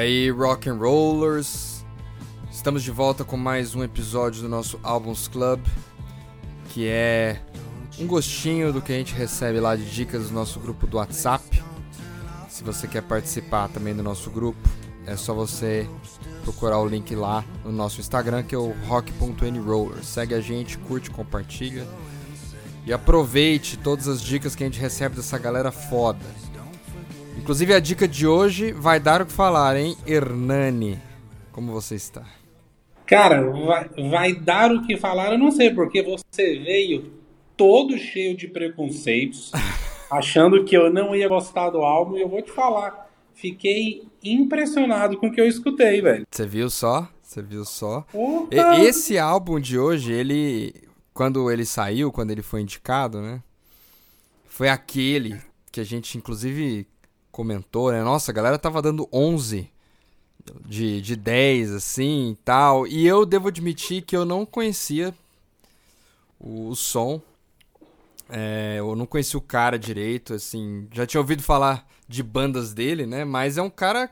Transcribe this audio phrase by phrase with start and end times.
[0.00, 1.84] aí, rock and rollers?
[2.50, 5.60] Estamos de volta com mais um episódio do nosso Albums Club,
[6.70, 7.38] que é
[7.98, 11.62] um gostinho do que a gente recebe lá de dicas do nosso grupo do WhatsApp.
[12.48, 14.66] Se você quer participar também do nosso grupo,
[15.06, 15.86] é só você
[16.44, 20.02] procurar o link lá no nosso Instagram, que é o rock.nroller.
[20.02, 21.86] Segue a gente, curte, compartilha
[22.86, 26.24] e aproveite todas as dicas que a gente recebe dessa galera foda.
[27.40, 29.96] Inclusive a dica de hoje vai dar o que falar, hein?
[30.06, 30.98] Hernani,
[31.50, 32.22] como você está?
[33.06, 37.14] Cara, vai, vai dar o que falar, eu não sei, porque você veio
[37.56, 39.50] todo cheio de preconceitos,
[40.12, 45.16] achando que eu não ia gostar do álbum, e eu vou te falar, fiquei impressionado
[45.16, 46.26] com o que eu escutei, velho.
[46.30, 47.08] Você viu só?
[47.22, 48.04] Você viu só?
[48.50, 50.74] E, esse álbum de hoje, ele.
[51.14, 53.42] Quando ele saiu, quando ele foi indicado, né?
[54.46, 55.40] Foi aquele
[55.72, 56.86] que a gente, inclusive,
[57.40, 58.02] comentou, né?
[58.04, 59.66] Nossa, a galera tava dando 11
[60.66, 62.86] de, de 10, assim, e tal.
[62.86, 65.14] E eu devo admitir que eu não conhecia
[66.38, 67.18] o, o som.
[68.28, 70.86] É, eu não conhecia o cara direito, assim.
[70.92, 73.24] Já tinha ouvido falar de bandas dele, né?
[73.24, 74.10] Mas é um cara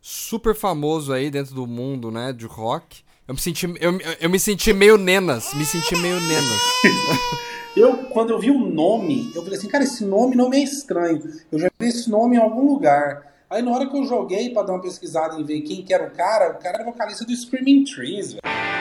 [0.00, 2.32] super famoso aí dentro do mundo, né?
[2.32, 3.02] De rock.
[3.30, 5.54] Eu me senti, eu, eu me senti meio nenas.
[5.54, 6.60] Me senti meio nenas.
[7.76, 11.22] Eu, quando eu vi o nome, eu falei assim, cara, esse nome não é estranho.
[11.52, 13.32] Eu já vi esse nome em algum lugar.
[13.48, 16.08] Aí na hora que eu joguei para dar uma pesquisada e ver quem que era
[16.08, 18.79] o cara, o cara era vocalista do Screaming Trees, velho.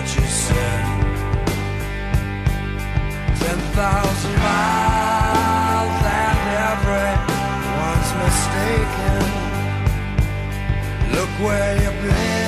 [0.00, 0.84] what you said.
[3.40, 6.40] Ten thousand miles and
[6.72, 9.22] everyone's mistaken.
[11.14, 12.39] Look where you've been.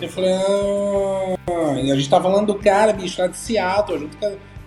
[0.00, 4.16] Eu falei, ah, e a gente tá falando do cara, bicho, lá de Seattle, junto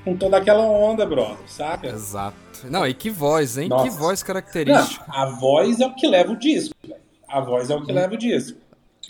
[0.04, 1.88] com toda aquela onda, brother, saca?
[1.88, 2.38] Exato.
[2.64, 3.70] Não, e que voz, hein?
[3.70, 3.84] Nossa.
[3.84, 5.06] Que voz característica.
[5.08, 7.00] Não, a voz é o que leva o disco, velho.
[7.28, 7.96] A voz é o que hum.
[7.96, 8.58] leva o disco.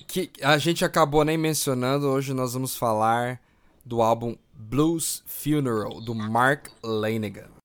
[0.07, 3.39] Que a gente acabou nem mencionando, hoje nós vamos falar
[3.85, 7.58] do álbum Blues Funeral, do Mark Lanegan.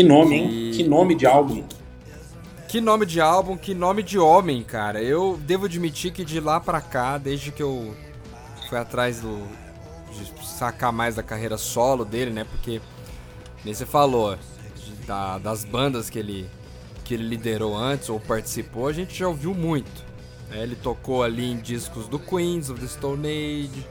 [0.00, 0.70] Que nome, hein?
[0.72, 1.62] Que nome de álbum.
[2.66, 5.02] Que nome de álbum, que nome de homem, cara.
[5.02, 7.94] Eu devo admitir que de lá pra cá, desde que eu
[8.66, 9.46] fui atrás do.
[10.10, 12.44] de sacar mais da carreira solo dele, né?
[12.44, 12.80] Porque,
[13.62, 14.38] nem você falou,
[14.74, 16.48] de, da, das bandas que ele,
[17.04, 20.02] que ele liderou antes ou participou, a gente já ouviu muito.
[20.50, 23.86] É, ele tocou ali em discos do Queens of the Stone Age.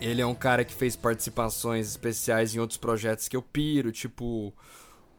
[0.00, 4.52] Ele é um cara que fez participações especiais em outros projetos que eu piro, tipo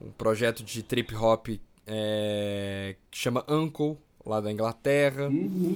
[0.02, 1.50] um projeto de trip hop
[1.86, 5.28] é, que chama Uncle, lá da Inglaterra.
[5.28, 5.76] Uhum.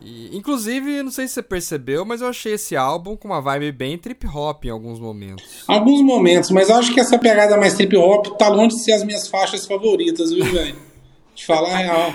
[0.00, 3.72] E, inclusive, não sei se você percebeu, mas eu achei esse álbum com uma vibe
[3.72, 5.64] bem trip hop em alguns momentos.
[5.66, 9.04] Alguns momentos, mas acho que essa pegada mais trip hop tá longe de ser as
[9.04, 10.76] minhas faixas favoritas, viu, velho?
[11.34, 12.14] De falar a real.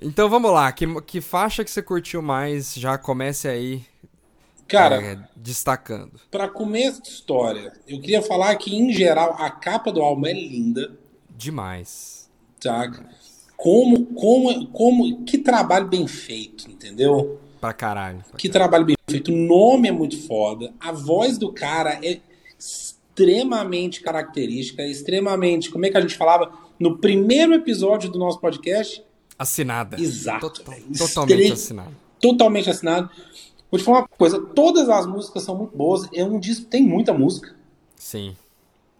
[0.00, 2.74] Então vamos lá, que, que faixa que você curtiu mais?
[2.74, 3.84] Já comece aí.
[4.68, 6.20] Cara, é, destacando.
[6.30, 10.32] Para começo de história, eu queria falar que, em geral, a capa do álbum é
[10.32, 10.96] linda.
[11.36, 12.30] Demais.
[12.60, 12.90] Tá?
[13.56, 17.40] Como, como, como, que trabalho bem feito, entendeu?
[17.60, 18.24] Pra caralho.
[18.28, 18.52] Pra que caralho.
[18.52, 19.30] trabalho bem feito.
[19.30, 20.72] O nome é muito foda.
[20.80, 22.20] A voz do cara é
[22.58, 25.70] extremamente característica, é extremamente.
[25.70, 26.52] Como é que a gente falava?
[26.78, 29.04] No primeiro episódio do nosso podcast.
[29.38, 30.00] Assinada.
[30.00, 30.50] Exato.
[30.50, 31.92] Total, totalmente assinada.
[32.20, 33.10] Totalmente assinado.
[33.72, 36.06] Vou te falar uma coisa: todas as músicas são muito boas.
[36.12, 37.56] É um disco tem muita música.
[37.96, 38.36] Sim.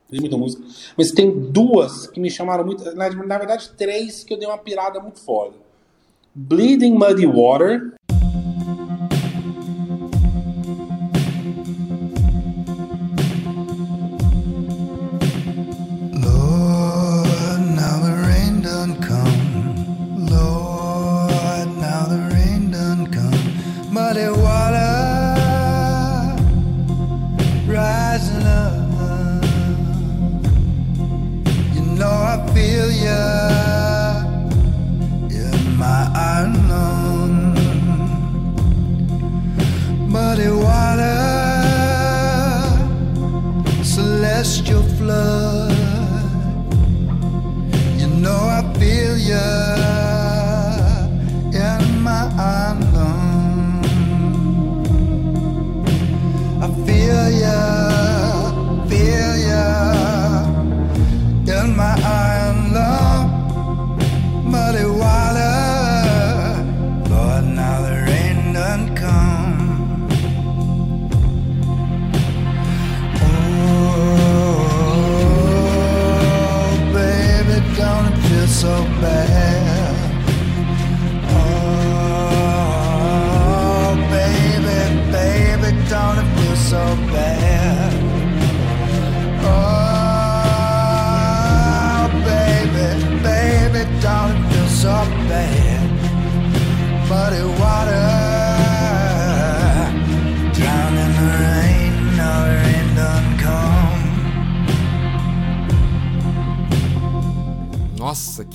[0.08, 0.64] Tem muita música.
[0.96, 2.82] Mas tem duas que me chamaram muito.
[2.94, 5.54] Na, na verdade, três que eu dei uma pirada muito foda:
[6.34, 7.92] Bleeding Muddy Water.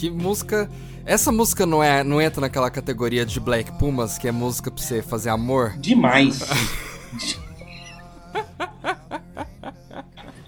[0.09, 0.69] Que música.
[1.05, 4.83] Essa música não, é, não entra naquela categoria de Black Pumas, que é música pra
[4.83, 5.73] você fazer amor?
[5.77, 6.39] Demais.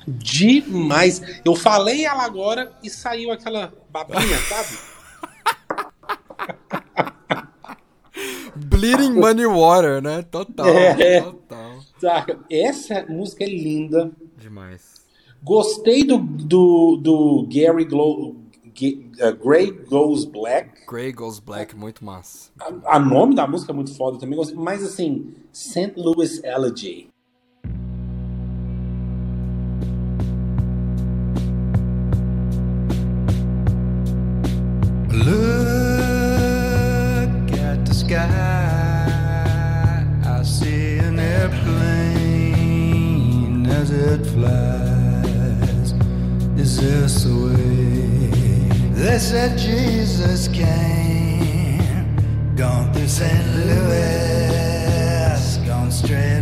[0.07, 1.21] Demais.
[1.45, 4.77] Eu falei ela agora e saiu aquela babinha, sabe?
[8.55, 10.21] Bleeding Money Water, né?
[10.23, 11.21] Total, É.
[11.21, 11.79] total.
[11.99, 12.39] Saca?
[12.49, 14.11] Essa música é linda.
[14.37, 14.99] Demais.
[15.43, 18.35] Gostei do, do, do Gary Glow,
[19.43, 20.85] Grey Goes Black.
[20.87, 22.51] Grey Goes Black, muito massa.
[22.59, 24.39] A, a nome da música é muito foda também.
[24.55, 25.93] Mas assim, St.
[25.97, 27.09] Louis Elegy.
[35.11, 35.27] Look
[37.59, 38.15] at the sky.
[40.23, 41.65] I see an airplane
[43.67, 45.93] as it flies.
[46.57, 48.18] Is this the way?
[48.99, 51.79] They said Jesus came,
[52.57, 53.55] gone through St.
[53.65, 56.38] Louis, gone straight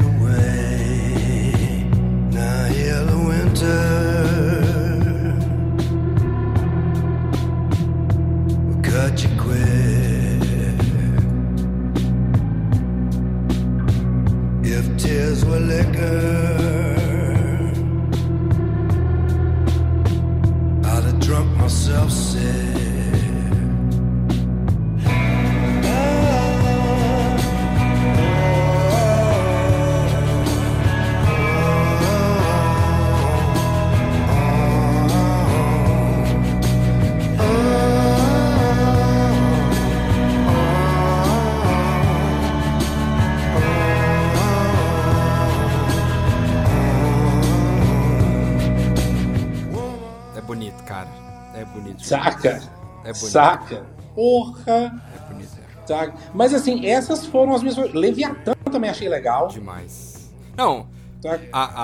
[52.07, 52.61] Saca?
[53.03, 53.17] É bonito.
[53.17, 53.85] Saca?
[54.15, 55.01] Porra!
[55.15, 55.51] É bonito.
[55.83, 55.87] é.
[55.87, 56.13] Saca?
[56.33, 57.77] Mas assim, essas foram as minhas.
[57.93, 59.47] Leviatã também achei legal.
[59.47, 60.31] Demais.
[60.55, 60.87] Não,
[61.21, 61.47] Saca?
[61.53, 61.81] a,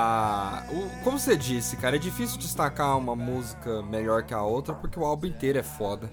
[0.59, 4.73] a, o- como você disse, cara, é difícil destacar uma música melhor que a outra
[4.73, 6.11] porque o álbum inteiro é foda.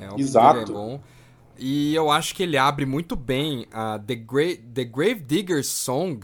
[0.00, 0.60] É, o álbum Exato.
[0.60, 1.00] é bom.
[1.58, 6.20] E eu acho que ele abre muito bem a The, Gra The Grave Digger Song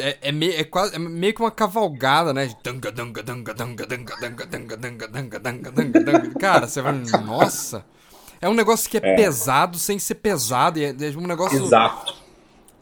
[0.00, 2.48] é, é, meio, é, quase, é meio que uma cavalgada, né?
[6.38, 6.92] Cara, você vai.
[7.24, 7.84] Nossa!
[8.40, 9.16] É um negócio que é, é.
[9.16, 10.78] pesado sem ser pesado.
[10.78, 11.62] É, é um negócio.
[11.64, 12.14] Exato.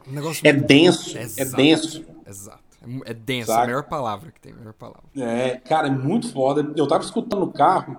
[0.07, 1.17] Um negócio é denso.
[1.17, 2.05] É denso.
[2.27, 2.67] Exato.
[3.05, 5.03] É denso, É a melhor palavra que tem, a melhor palavra.
[5.17, 6.73] É, cara, é muito foda.
[6.77, 7.97] Eu tava escutando no carro,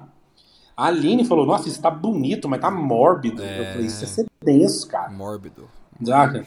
[0.78, 3.44] a Aline falou, nossa, isso tá bonito, mas tá mórbido.
[3.44, 3.60] É...
[3.60, 5.10] Eu falei, isso é denso, cara.
[5.10, 5.68] Mórbido.
[6.06, 6.46] Saca?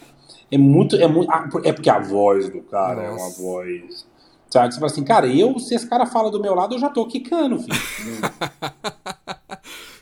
[0.50, 0.97] É muito.
[0.97, 3.40] É, muito, ah, é porque a voz do cara é uma Nossa.
[3.42, 4.07] voz.
[4.50, 4.75] Sabe?
[4.75, 7.07] Você fala assim, cara, eu, se esse cara fala do meu lado, eu já tô
[7.07, 7.71] quicando, filho.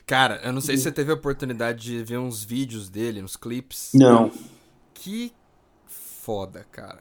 [0.07, 3.37] Cara, eu não sei se você teve a oportunidade de ver uns vídeos dele, uns
[3.37, 3.91] clipes.
[3.93, 4.31] Não.
[4.95, 5.35] Que
[5.87, 7.01] foda, cara.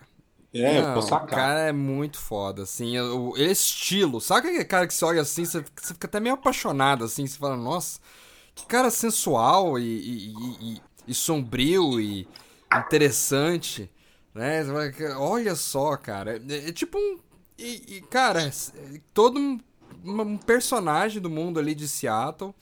[0.54, 4.20] É, eu Não, o cara é muito foda, assim, o, ele é estilo.
[4.20, 7.38] Sabe aquele cara que você olha assim, você, você fica até meio apaixonado, assim, você
[7.38, 8.00] fala, nossa,
[8.54, 10.34] que cara sensual e, e-
[10.74, 12.28] e- e sombrio e
[12.76, 13.90] interessante,
[14.34, 14.62] né?
[15.18, 17.18] Olha só, cara, é, é tipo um...
[17.58, 18.52] E, e, cara, é
[19.14, 19.60] todo um,
[20.06, 22.54] um personagem do mundo ali de Seattle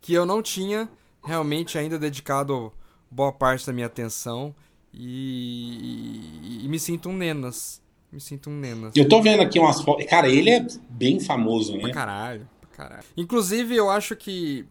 [0.00, 0.88] que eu não tinha
[1.24, 2.72] realmente ainda dedicado
[3.10, 4.54] boa parte da minha atenção
[4.92, 7.80] e, e- e me sinto um nenas.
[8.12, 8.94] Me sinto um nenas.
[8.96, 10.04] Eu tô vendo aqui umas fotos.
[10.06, 11.94] Cara, ele é bem famoso, Pra né?
[11.94, 13.04] caralho, pra caralho.
[13.16, 14.66] Inclusive, eu acho que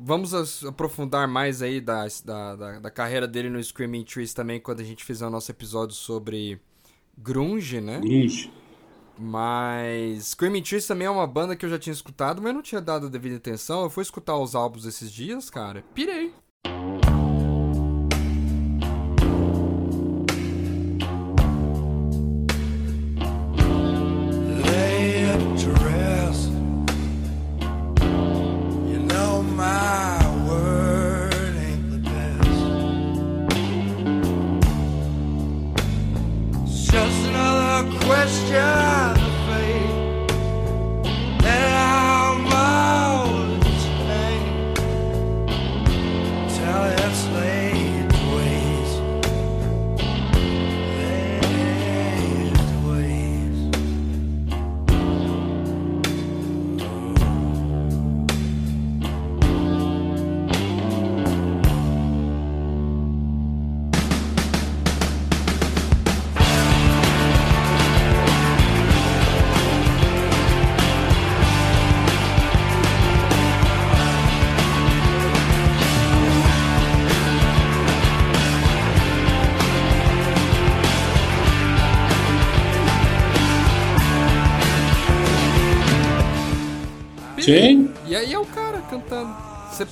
[0.00, 4.84] vamos aprofundar mais aí da, da, da, carreira dele no Screaming Trees também quando a
[4.84, 6.60] gente fizer o nosso episódio sobre
[7.16, 8.00] grunge, né?
[8.02, 8.50] Ixi.
[9.18, 12.62] Mas Screaming Trees também é uma banda que eu já tinha escutado, mas eu não
[12.62, 13.82] tinha dado a devida atenção.
[13.82, 15.84] Eu fui escutar os álbuns esses dias, cara.
[15.94, 16.32] Pirei.
[88.06, 89.34] E aí é o cara cantando.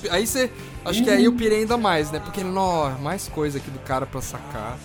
[0.09, 0.51] Aí você.
[0.85, 2.19] Acho que aí eu pirei ainda mais, né?
[2.19, 4.77] Porque, nó, mais coisa aqui do cara pra sacar.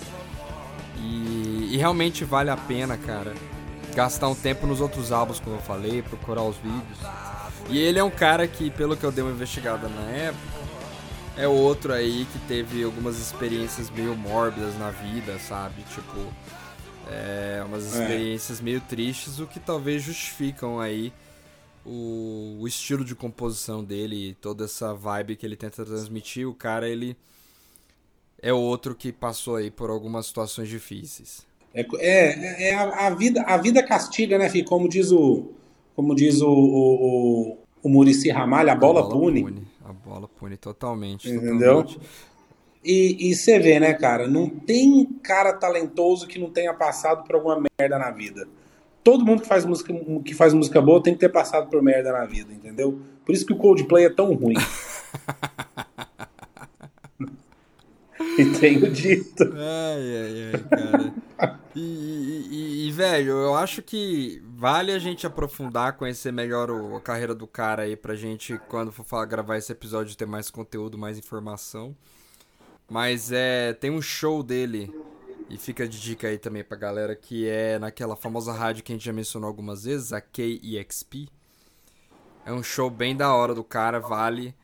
[0.98, 3.32] E, e realmente vale a pena, cara.
[3.94, 6.98] Gastar um tempo nos outros álbuns, como eu falei, procurar os vídeos.
[7.68, 10.42] E ele é um cara que, pelo que eu dei uma investigada na época,
[11.36, 15.82] é outro aí que teve algumas experiências meio mórbidas na vida, sabe?
[15.94, 16.18] Tipo,
[17.10, 17.88] é, umas É.
[18.02, 21.12] experiências meio tristes, o que talvez justificam aí
[21.84, 26.48] o, o estilo de composição dele, toda essa vibe que ele tenta transmitir.
[26.48, 27.16] O cara, ele
[28.40, 31.46] é outro que passou aí por algumas situações difíceis.
[31.74, 34.66] É, é, é a, a vida, a vida castiga, né, filho?
[34.66, 35.52] Como diz o.
[35.94, 39.66] Como diz o, o, o, Muricy Ramalho, a bola, pune.
[39.84, 41.30] A bola pune totalmente.
[41.30, 41.84] Entendeu?
[41.84, 42.00] totalmente.
[42.84, 44.26] E você vê, né, cara?
[44.26, 48.48] Não tem cara talentoso que não tenha passado por alguma merda na vida.
[49.04, 49.92] Todo mundo que faz música,
[50.24, 53.00] que faz música boa tem que ter passado por merda na vida, entendeu?
[53.26, 54.54] Por isso que o Coldplay é tão ruim.
[58.38, 59.42] e tenho dito.
[59.54, 61.58] Ai, ai, ai, cara.
[61.74, 67.00] E, e- e- velho, eu acho que vale a gente aprofundar, conhecer melhor o- a
[67.00, 70.96] carreira do cara aí pra gente, quando for falar, gravar esse episódio, ter mais conteúdo,
[70.98, 71.96] mais informação.
[72.90, 73.72] Mas é.
[73.72, 74.94] Tem um show dele,
[75.50, 78.94] e fica de dica aí também pra galera, que é naquela famosa rádio que a
[78.94, 81.28] gente já mencionou algumas vezes, a KEXP.
[82.44, 84.54] É um show bem da hora do cara, vale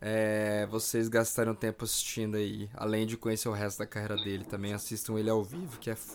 [0.00, 2.70] é, vocês gastarem um tempo assistindo aí.
[2.74, 5.94] Além de conhecer o resto da carreira dele, também assistam ele ao vivo, que é
[5.94, 6.14] f-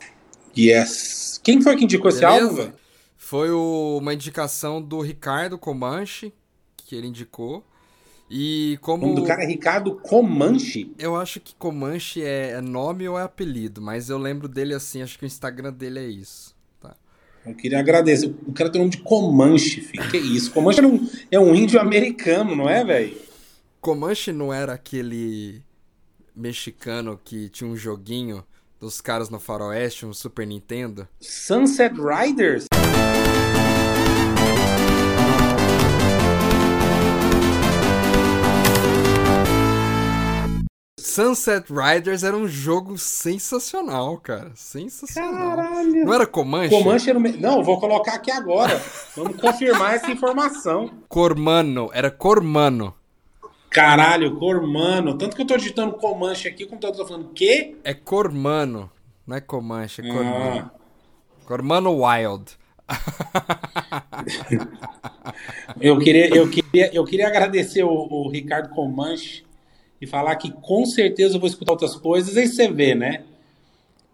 [0.58, 1.40] Yes.
[1.44, 2.44] Quem foi que indicou esse Beleza?
[2.46, 2.74] álbum, velho?
[3.18, 6.34] Foi o- uma indicação do Ricardo Comanche,
[6.78, 7.66] que ele indicou.
[8.30, 9.06] E O como.
[9.08, 10.92] nome do cara é Ricardo Comanche.
[10.98, 15.02] Eu acho que Comanche é, é nome ou é apelido, mas eu lembro dele assim,
[15.02, 16.56] acho que o Instagram dele é isso.
[16.82, 16.96] Tá.
[17.46, 18.34] Eu queria agradecer.
[18.48, 20.10] O cara tem o nome de Comanche, filho.
[20.10, 20.52] Que isso?
[20.52, 23.18] Comanche é um, é um índio americano, não é, velho?
[23.82, 25.62] Comanche não era aquele
[26.36, 28.44] mexicano que tinha um joguinho
[28.80, 31.08] dos caras no faroeste, um Super Nintendo?
[31.20, 32.66] Sunset Riders?
[41.14, 44.52] Sunset Riders era um jogo sensacional, cara.
[44.56, 45.58] Sensacional.
[45.58, 46.06] Caralho.
[46.06, 46.76] Não era Comanche?
[46.76, 47.22] Comanche era o...
[47.22, 48.82] me- Não, vou colocar aqui agora.
[49.16, 50.90] Vamos confirmar essa informação.
[51.08, 51.92] Cormano.
[51.94, 52.96] Era Cormano.
[53.70, 55.16] Caralho, Cormano.
[55.16, 57.76] Tanto que eu tô digitando Comanche aqui, o computador tá falando quê?
[57.84, 58.90] É Cormano.
[59.28, 60.72] Não é Comanche, é Cormano.
[60.74, 62.58] Ah, Cormano Wild.
[65.80, 69.44] eu, queria, eu, queria, eu queria agradecer o, o Ricardo Comanche
[70.04, 72.36] e falar que com certeza eu vou escutar outras coisas.
[72.38, 73.24] Aí você vê, né?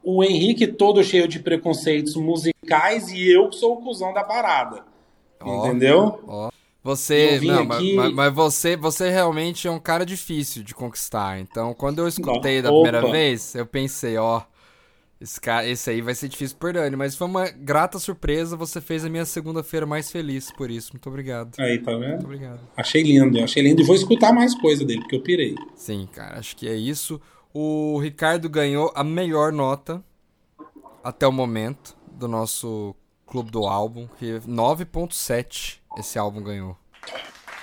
[0.04, 4.84] O Henrique todo cheio de preconceitos musicais e eu que sou o cuzão da parada.
[5.46, 6.20] Entendeu?
[6.84, 11.40] Você, não, mas- aqui- mas, mas você, você realmente é um cara difícil de conquistar.
[11.40, 14.42] Então, quando eu escutei da primeira vez, eu pensei, ó,
[15.22, 18.80] esse cara, esse aí vai ser difícil por Dani, mas foi uma grata surpresa, você
[18.80, 20.92] fez a minha segunda-feira mais feliz por isso.
[20.94, 21.56] Muito obrigado.
[21.60, 22.24] Aí, tá Muito vendo?
[22.24, 22.60] obrigado.
[22.78, 23.82] Achei lindo, achei lindo.
[23.82, 25.56] E vou escutar mais coisa dele, porque eu pirei.
[25.76, 27.20] Sim, cara, acho que é isso.
[27.54, 30.04] O Ricardo ganhou a melhor nota
[31.04, 32.96] até o momento do nosso
[33.26, 36.78] clube do álbum, que é 9.7 esse álbum ganhou.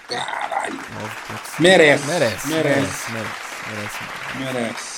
[0.08, 0.76] Caralho.
[0.76, 1.60] 9.7.
[1.60, 2.06] Merece.
[2.06, 2.48] Merece, Merece.
[2.48, 3.12] merece, merece,
[3.68, 3.98] merece.
[4.38, 4.52] mesmo.
[4.52, 4.95] Merece.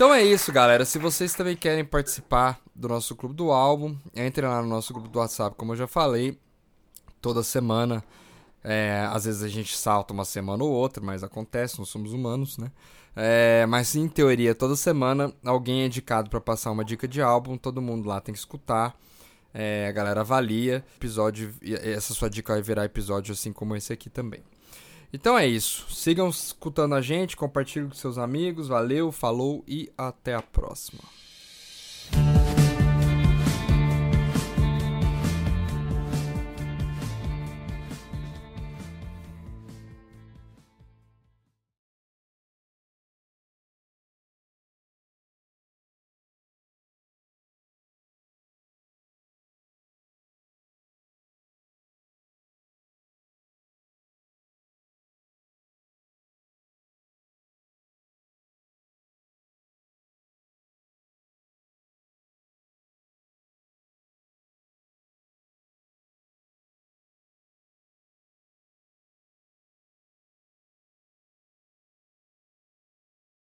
[0.00, 0.86] Então é isso, galera.
[0.86, 5.10] Se vocês também querem participar do nosso clube do álbum, entre lá no nosso grupo
[5.10, 6.38] do WhatsApp, como eu já falei,
[7.20, 8.02] toda semana.
[8.64, 12.56] É, às vezes a gente salta uma semana ou outra, mas acontece, nós somos humanos,
[12.56, 12.72] né?
[13.14, 17.58] É, mas em teoria, toda semana alguém é indicado para passar uma dica de álbum,
[17.58, 18.98] todo mundo lá tem que escutar.
[19.52, 24.08] É, a galera avalia episódio, essa sua dica vai virar episódio assim como esse aqui
[24.08, 24.42] também.
[25.12, 25.90] Então é isso.
[25.90, 28.68] Sigam escutando a gente, compartilhem com seus amigos.
[28.68, 31.02] Valeu, falou e até a próxima.